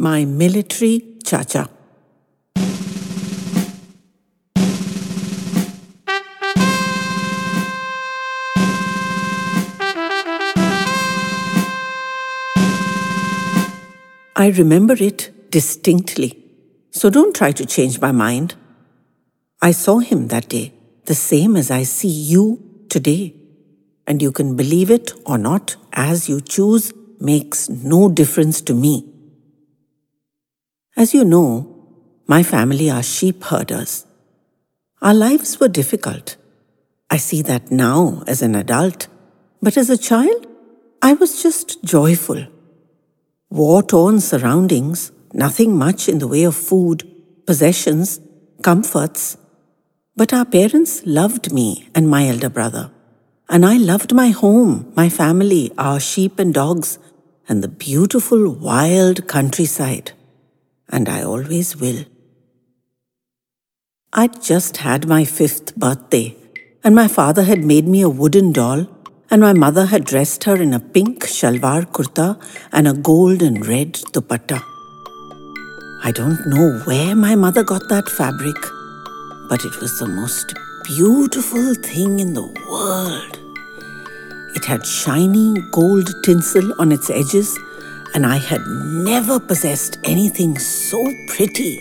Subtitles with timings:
[0.00, 1.68] My military cha-cha.
[14.36, 16.44] I remember it distinctly,
[16.92, 18.54] so don't try to change my mind.
[19.60, 20.74] I saw him that day,
[21.06, 23.34] the same as I see you today.
[24.06, 29.07] And you can believe it or not, as you choose, makes no difference to me.
[30.98, 31.76] As you know,
[32.26, 34.04] my family are sheep herders.
[35.00, 36.36] Our lives were difficult.
[37.08, 39.06] I see that now as an adult,
[39.62, 40.48] but as a child,
[41.00, 42.48] I was just joyful.
[43.48, 47.08] War torn surroundings, nothing much in the way of food,
[47.46, 48.18] possessions,
[48.62, 49.36] comforts.
[50.16, 52.90] But our parents loved me and my elder brother.
[53.48, 56.98] And I loved my home, my family, our sheep and dogs,
[57.48, 60.10] and the beautiful wild countryside.
[60.88, 62.04] And I always will.
[64.12, 66.36] I'd just had my fifth birthday,
[66.82, 68.86] and my father had made me a wooden doll
[69.30, 72.28] and my mother had dressed her in a pink shalwar kurta
[72.72, 74.60] and a gold and red dupatta.
[76.02, 78.60] I don't know where my mother got that fabric,
[79.50, 83.34] but it was the most beautiful thing in the world.
[84.56, 87.58] It had shiny gold tinsel on its edges,
[88.18, 91.76] and I had never possessed anything so pretty.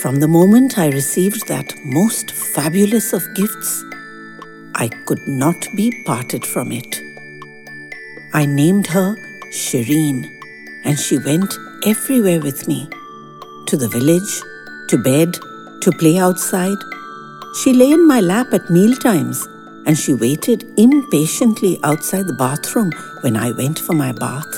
[0.00, 3.82] From the moment I received that most fabulous of gifts,
[4.76, 7.02] I could not be parted from it.
[8.32, 9.16] I named her
[9.50, 10.30] Shireen,
[10.84, 11.52] and she went
[11.84, 12.88] everywhere with me
[13.66, 14.40] to the village,
[14.90, 15.32] to bed,
[15.80, 16.78] to play outside.
[17.60, 19.48] She lay in my lap at meal times,
[19.86, 24.52] and she waited impatiently outside the bathroom when I went for my bath.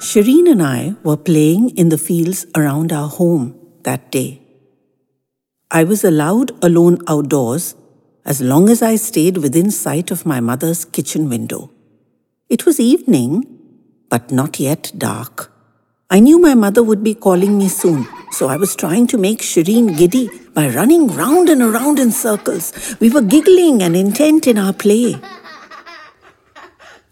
[0.00, 4.40] Shireen and I were playing in the fields around our home that day.
[5.70, 7.74] I was allowed alone outdoors
[8.24, 11.70] as long as I stayed within sight of my mother's kitchen window.
[12.48, 13.44] It was evening,
[14.08, 15.52] but not yet dark.
[16.10, 19.40] I knew my mother would be calling me soon, so I was trying to make
[19.40, 22.96] Shireen giddy by running round and around in circles.
[23.00, 25.16] We were giggling and intent in our play.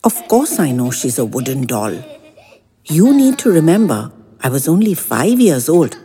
[0.04, 1.94] Of course, I know she's a wooden doll.
[2.84, 5.96] You need to remember, I was only five years old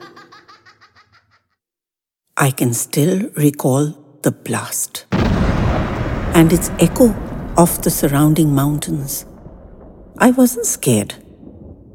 [2.35, 7.09] I can still recall the blast and its echo
[7.56, 9.25] off the surrounding mountains.
[10.18, 11.22] I wasn't scared.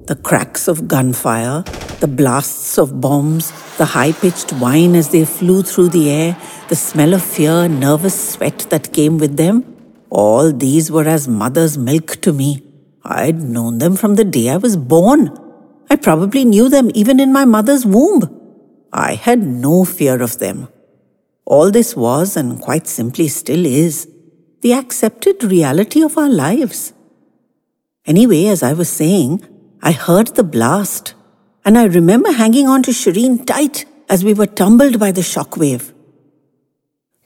[0.08, 1.64] The cracks of gunfire,
[2.00, 6.34] the blasts of bombs, the high pitched whine as they flew through the air,
[6.70, 9.76] the smell of fear nervous sweat that came with them,
[10.08, 12.62] all these were as mother's milk to me.
[13.04, 15.38] I'd known them from the day I was born.
[15.90, 18.34] I probably knew them even in my mother's womb.
[18.90, 20.68] I had no fear of them.
[21.44, 24.08] All this was, and quite simply still is,
[24.62, 26.94] the accepted reality of our lives.
[28.06, 29.46] Anyway, as I was saying,
[29.80, 31.14] I heard the blast,
[31.64, 35.92] and I remember hanging on to Shireen tight as we were tumbled by the shockwave.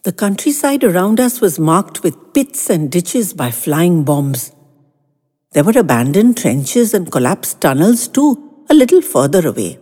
[0.03, 4.53] The countryside around us was marked with pits and ditches by flying bombs.
[5.53, 9.79] There were abandoned trenches and collapsed tunnels too, a little further away.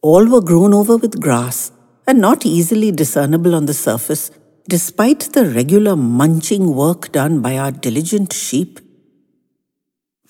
[0.00, 1.72] All were grown over with grass
[2.06, 4.30] and not easily discernible on the surface,
[4.68, 8.80] despite the regular munching work done by our diligent sheep.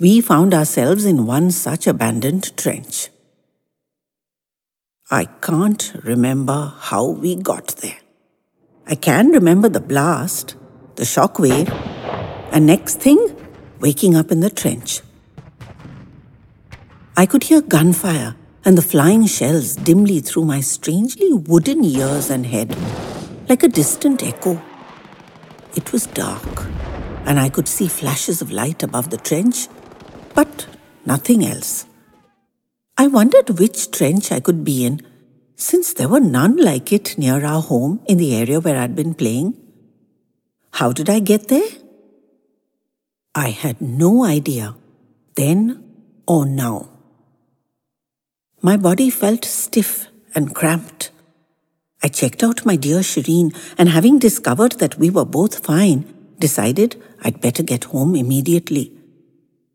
[0.02, 3.08] We found ourselves in one such abandoned trench.
[5.12, 8.00] I can't remember how we got there.
[8.84, 10.56] I can remember the blast,
[10.96, 11.70] the shock wave,
[12.50, 13.20] and next thing,
[13.78, 15.02] waking up in the trench.
[17.16, 22.46] I could hear gunfire and the flying shells dimly through my strangely wooden ears and
[22.46, 22.76] head,
[23.48, 24.60] like a distant echo.
[25.76, 26.66] It was dark,
[27.24, 29.68] and I could see flashes of light above the trench,
[30.34, 30.66] but
[31.04, 31.86] nothing else.
[32.96, 35.00] I wondered which trench I could be in,
[35.56, 39.14] since there were none like it near our home in the area where I'd been
[39.14, 39.54] playing.
[40.72, 41.68] How did I get there?
[43.34, 44.74] I had no idea,
[45.36, 45.84] then
[46.26, 46.90] or now.
[48.60, 51.10] My body felt stiff and cramped.
[52.02, 57.00] I checked out my dear Shireen and having discovered that we were both fine, decided
[57.22, 58.92] I'd better get home immediately.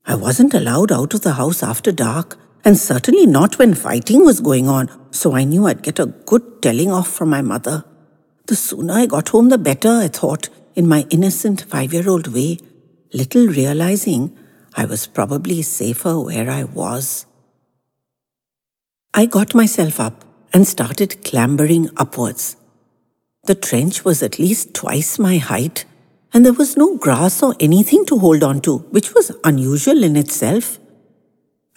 [0.10, 4.40] I wasn't allowed out of the house after dark, and certainly not when fighting was
[4.40, 7.84] going on, so I knew I'd get a good telling off from my mother.
[8.46, 12.28] The sooner I got home, the better, I thought, in my innocent five year old
[12.28, 12.58] way,
[13.14, 14.38] little realizing
[14.76, 17.26] I was probably safer where I was.
[19.14, 22.56] I got myself up and started clambering upwards.
[23.44, 25.84] The trench was at least twice my height,
[26.34, 30.16] and there was no grass or anything to hold on to, which was unusual in
[30.16, 30.80] itself.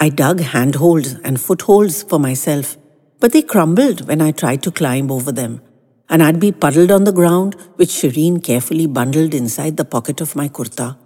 [0.00, 2.76] I dug handholds and footholds for myself,
[3.20, 5.60] but they crumbled when I tried to climb over them,
[6.08, 10.34] and I'd be puddled on the ground, which Shireen carefully bundled inside the pocket of
[10.34, 10.96] my kurta.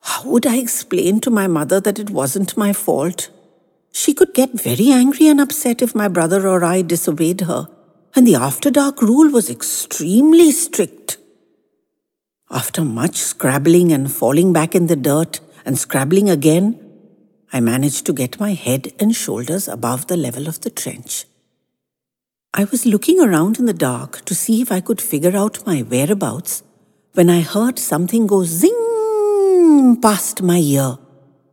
[0.00, 3.28] How would I explain to my mother that it wasn't my fault?
[3.92, 7.68] She could get very angry and upset if my brother or I disobeyed her,
[8.14, 11.18] and the after dark rule was extremely strict.
[12.50, 16.80] After much scrabbling and falling back in the dirt and scrabbling again,
[17.52, 21.24] I managed to get my head and shoulders above the level of the trench.
[22.54, 25.82] I was looking around in the dark to see if I could figure out my
[25.82, 26.62] whereabouts
[27.14, 30.98] when I heard something go zing past my ear,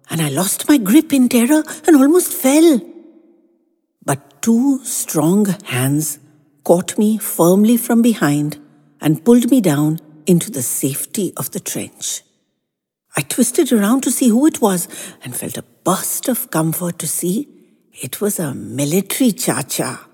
[0.10, 2.80] and I lost my grip in terror and almost fell.
[4.06, 6.20] But two strong hands
[6.64, 8.60] caught me firmly from behind
[9.02, 12.22] and pulled me down into the safety of the trench.
[13.16, 14.88] I twisted around to see who it was
[15.24, 17.48] and felt a burst of comfort to see
[18.02, 20.08] it was a military cha-cha.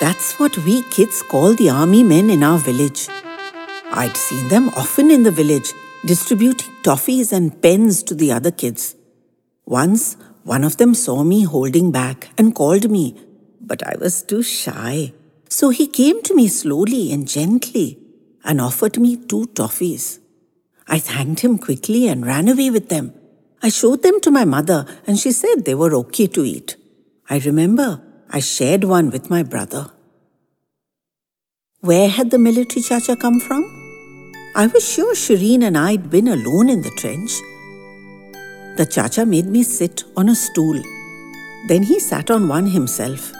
[0.00, 3.08] That's what we kids call the army men in our village.
[3.92, 5.72] I'd seen them often in the village,
[6.04, 8.96] distributing toffees and pens to the other kids.
[9.64, 13.14] Once, one of them saw me holding back and called me,
[13.60, 15.12] but I was too shy.
[15.48, 17.98] So he came to me slowly and gently
[18.46, 20.20] and offered me two toffees.
[20.88, 23.12] I thanked him quickly and ran away with them.
[23.62, 26.76] I showed them to my mother and she said they were okay to eat.
[27.28, 28.00] I remember
[28.30, 29.90] I shared one with my brother.
[31.80, 33.64] Where had the military chacha come from?
[34.54, 37.32] I was sure Shireen and I'd been alone in the trench.
[38.76, 40.80] The chacha made me sit on a stool.
[41.68, 43.32] Then he sat on one himself.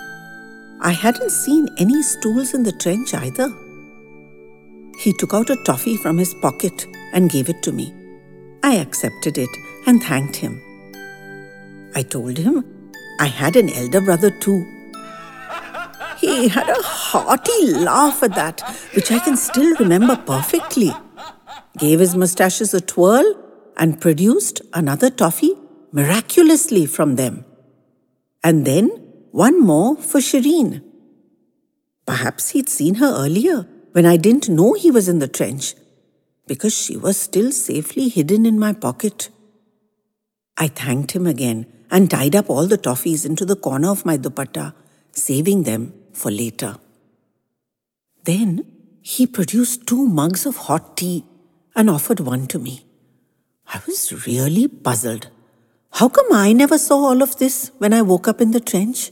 [0.81, 3.49] I hadn't seen any stools in the trench either.
[4.99, 7.95] He took out a toffee from his pocket and gave it to me.
[8.63, 9.51] I accepted it
[9.87, 10.61] and thanked him.
[11.95, 12.65] I told him
[13.21, 14.65] I had an elder brother too.
[16.19, 18.61] He had a hearty laugh at that,
[18.95, 20.93] which I can still remember perfectly.
[21.79, 23.35] Gave his mustaches a twirl
[23.77, 25.55] and produced another toffee
[25.93, 27.45] miraculously from them.
[28.43, 28.89] And then
[29.31, 30.83] one more for Shireen.
[32.07, 33.67] Perhaps he'd seen her earlier
[33.97, 35.75] when I didn't know he was in the trench,
[36.47, 39.31] because she was still safely hidden in my pocket.
[40.59, 44.19] I thanked him again and tied up all the toffees into the corner of my
[44.19, 44.75] dupatta,
[45.13, 46.77] saving them for later.
[48.25, 48.67] Then
[49.01, 51.25] he produced two mugs of hot tea
[51.75, 52.85] and offered one to me.
[53.73, 55.31] I was really puzzled.
[55.93, 59.11] How come I never saw all of this when I woke up in the trench?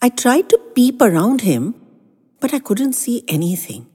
[0.00, 1.76] I tried to peep around him,
[2.40, 3.86] but I couldn't see anything.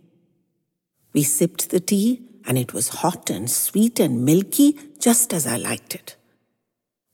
[1.18, 5.58] We sipped the tea, and it was hot and sweet and milky, just as I
[5.58, 6.16] liked it.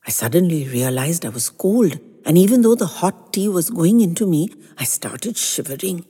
[0.06, 4.26] I suddenly realized I was cold, and even though the hot tea was going into
[4.26, 6.04] me, I started shivering.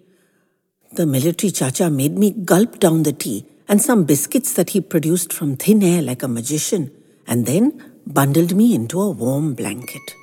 [0.91, 5.33] The military chacha made me gulp down the tea and some biscuits that he produced
[5.33, 6.91] from thin air like a magician,
[7.29, 10.17] and then bundled me into a warm blanket.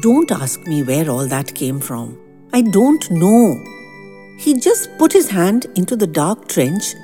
[0.00, 2.16] Don't ask me where all that came from.
[2.52, 3.77] I don't know.
[4.38, 6.94] He just put his hand into the dark trench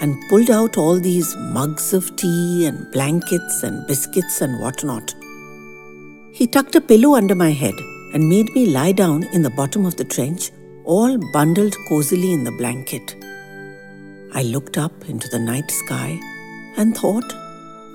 [0.00, 5.12] and pulled out all these mugs of tea and blankets and biscuits and whatnot.
[6.32, 7.74] He tucked a pillow under my head
[8.12, 10.52] and made me lie down in the bottom of the trench,
[10.84, 13.16] all bundled cozily in the blanket.
[14.32, 16.20] I looked up into the night sky
[16.76, 17.32] and thought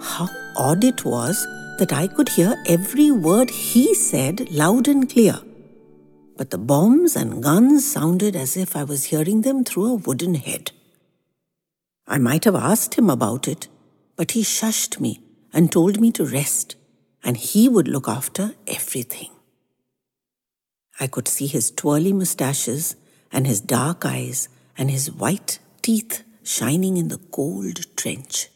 [0.01, 0.27] how
[0.57, 1.45] odd it was
[1.79, 5.39] that I could hear every word he said loud and clear.
[6.39, 10.35] But the bombs and guns sounded as if I was hearing them through a wooden
[10.35, 10.71] head.
[12.07, 13.67] I might have asked him about it,
[14.15, 15.19] but he shushed me
[15.51, 16.77] and told me to rest,
[17.25, 19.31] and he would look after everything.
[20.97, 22.95] I could see his twirly mustaches
[23.33, 28.47] and his dark eyes and his white teeth shining in the cold trench.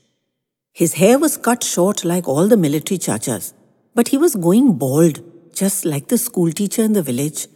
[0.71, 3.51] His hair was cut short like all the military chachas,
[3.93, 5.19] but he was going bald,
[5.53, 7.47] just like the schoolteacher in the village.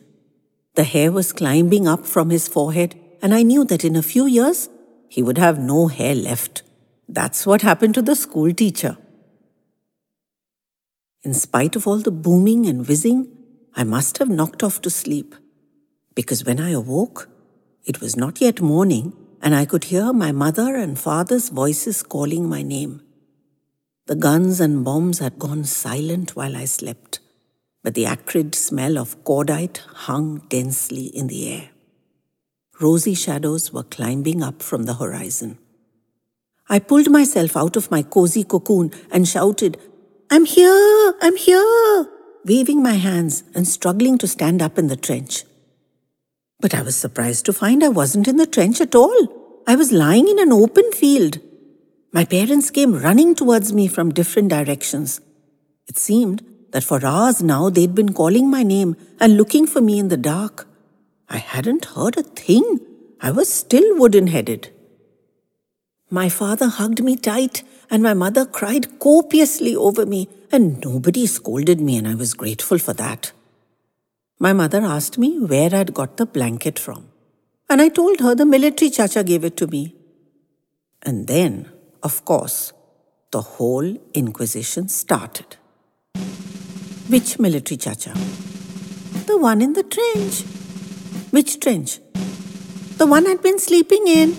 [0.77, 4.27] The hair was climbing up from his forehead, and I knew that in a few
[4.27, 4.69] years
[5.09, 6.61] he would have no hair left.
[7.09, 8.95] That's what happened to the schoolteacher.
[11.23, 13.27] In spite of all the booming and whizzing,
[13.73, 15.33] I must have knocked off to sleep,
[16.13, 17.27] because when I awoke,
[17.83, 22.47] it was not yet morning, and I could hear my mother and father's voices calling
[22.47, 23.01] my name.
[24.05, 27.19] The guns and bombs had gone silent while I slept,
[27.87, 29.77] but the acrid smell of cordite
[30.07, 31.69] hung densely in the air.
[32.81, 35.57] Rosy shadows were climbing up from the horizon.
[36.67, 39.77] I pulled myself out of my cozy cocoon and shouted,
[40.29, 41.13] I'm here!
[41.21, 42.09] I'm here!
[42.43, 45.45] waving my hands and struggling to stand up in the trench.
[46.59, 49.63] But I was surprised to find I wasn't in the trench at all.
[49.65, 51.39] I was lying in an open field.
[52.11, 55.21] My parents came running towards me from different directions.
[55.87, 59.99] It seemed that for hours now they'd been calling my name and looking for me
[59.99, 60.67] in the dark.
[61.29, 62.79] I hadn't heard a thing.
[63.19, 64.69] I was still wooden headed.
[66.09, 71.81] My father hugged me tight, and my mother cried copiously over me, and nobody scolded
[71.81, 73.33] me, and I was grateful for that.
[74.39, 77.09] My mother asked me where I'd got the blanket from,
[77.69, 79.95] and I told her the military chacha gave it to me.
[81.03, 81.69] And then,
[82.03, 82.71] of course,
[83.31, 85.57] the whole inquisition started.
[87.09, 88.11] Which military chacha?
[89.27, 90.41] The one in the trench.
[91.31, 91.99] Which trench?
[92.97, 94.33] The one I'd been sleeping in.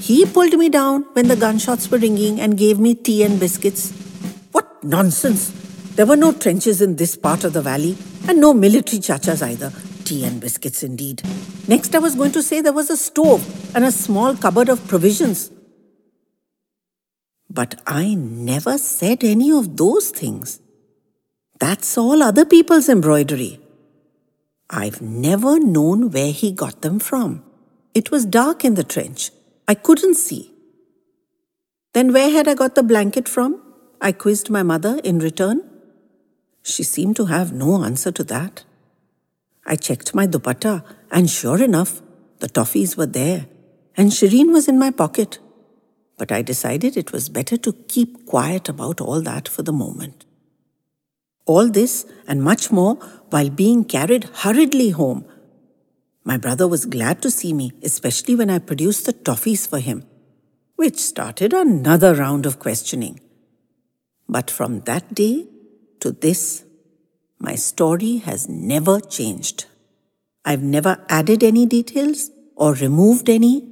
[0.00, 3.90] He pulled me down when the gunshots were ringing and gave me tea and biscuits.
[4.52, 5.50] What nonsense!
[5.96, 9.70] There were no trenches in this part of the valley, and no military chachas either.
[10.04, 11.22] Tea and biscuits, indeed.
[11.68, 13.44] Next, I was going to say there was a stove
[13.76, 15.50] and a small cupboard of provisions.
[17.50, 20.60] But I never said any of those things.
[21.58, 23.60] That's all other people's embroidery.
[24.68, 27.44] I've never known where he got them from.
[27.94, 29.30] It was dark in the trench.
[29.66, 30.52] I couldn't see.
[31.94, 33.62] Then where had I got the blanket from?
[34.02, 35.62] I quizzed my mother in return.
[36.62, 38.64] She seemed to have no answer to that.
[39.64, 42.02] I checked my dupatta, and sure enough,
[42.40, 43.46] the toffees were there,
[43.96, 45.38] and Shireen was in my pocket.
[46.18, 50.25] But I decided it was better to keep quiet about all that for the moment.
[51.46, 52.96] All this and much more
[53.30, 55.24] while being carried hurriedly home
[56.26, 60.02] my brother was glad to see me, especially when I produced the toffees for him,
[60.74, 63.20] which started another round of questioning.
[64.28, 65.46] But from that day
[66.00, 66.64] to this,
[67.38, 69.66] my story has never changed.
[70.44, 73.62] I've never added any details or removed any.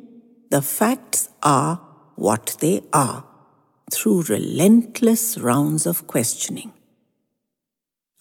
[0.50, 1.81] The facts are
[2.14, 3.25] what they are
[3.90, 6.73] through relentless rounds of questioning.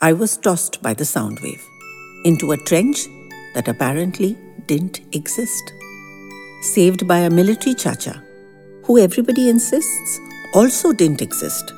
[0.05, 1.65] I was tossed by the sound wave
[2.25, 3.07] into a trench
[3.53, 5.72] that apparently didn't exist.
[6.62, 8.22] Saved by a military chacha,
[8.83, 10.19] who everybody insists
[10.53, 11.72] also didn't exist,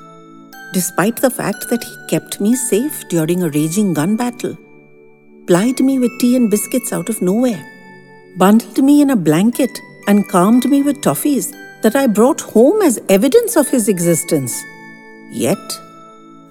[0.73, 4.57] despite the fact that he kept me safe during a raging gun battle,
[5.45, 7.63] plied me with tea and biscuits out of nowhere,
[8.39, 11.53] bundled me in a blanket, and calmed me with toffees
[11.83, 14.63] that I brought home as evidence of his existence.
[15.31, 15.79] Yet,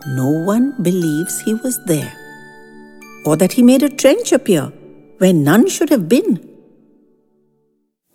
[0.07, 2.13] no one believes he was there,
[3.25, 4.73] or that he made a trench appear
[5.19, 6.47] where none should have been.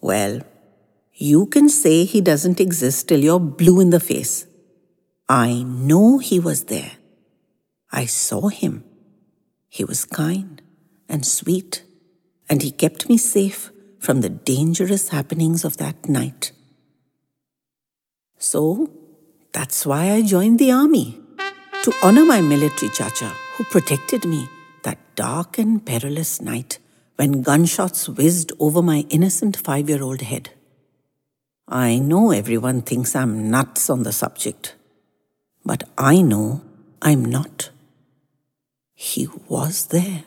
[0.01, 0.41] Well,
[1.13, 4.46] you can say he doesn't exist till you're blue in the face.
[5.27, 6.93] I know he was there.
[7.91, 8.84] I saw him.
[9.67, 10.62] He was kind
[11.08, 11.84] and sweet,
[12.50, 16.51] and he kept me safe from the dangerous happenings of that night.
[18.38, 18.89] So,
[19.51, 21.19] that's why I joined the army,
[21.83, 24.50] to honor my military chacha who protected me
[24.83, 26.77] that dark and perilous night
[27.15, 30.50] when gunshots whizzed over my innocent five year old head.
[31.69, 34.75] I know everyone thinks I'm nuts on the subject,
[35.63, 36.62] but I know
[37.01, 37.69] I'm not.
[38.93, 40.25] He was there,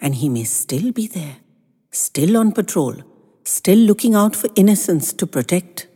[0.00, 1.36] and he may still be there,
[1.92, 2.94] still on patrol,
[3.44, 5.86] still looking out for innocents to protect.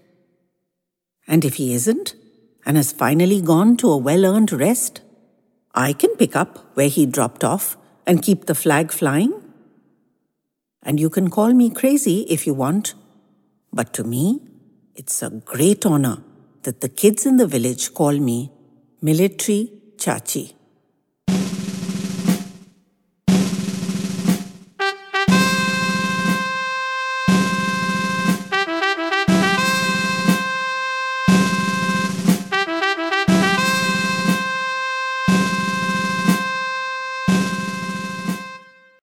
[1.26, 2.14] And if he isn't,
[2.64, 5.00] and has finally gone to a well earned rest,
[5.74, 7.76] I can pick up where he dropped off
[8.06, 9.32] and keep the flag flying
[10.82, 12.94] and you can call me crazy if you want.
[13.72, 14.40] But to me,
[14.94, 16.22] it's a great honor
[16.62, 18.50] that the kids in the village call me
[19.00, 20.54] Military Chachi.